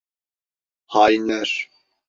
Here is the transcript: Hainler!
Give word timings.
Hainler! 0.95 1.55